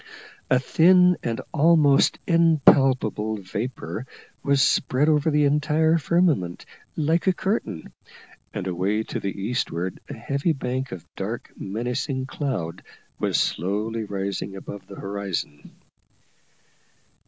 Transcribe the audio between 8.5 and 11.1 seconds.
and away to the eastward a heavy bank of